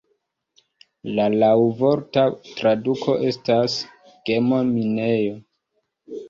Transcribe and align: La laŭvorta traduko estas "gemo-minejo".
La 1.17 1.27
laŭvorta 1.43 2.23
traduko 2.61 3.15
estas 3.29 3.77
"gemo-minejo". 4.31 5.37